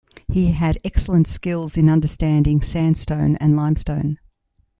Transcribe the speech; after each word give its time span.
He 0.29 0.53
had 0.53 0.79
excellent 0.83 1.27
skills 1.27 1.77
in 1.77 1.87
understanding 1.87 2.63
sandstone 2.63 3.35
and 3.35 3.55
limestone. 3.55 4.17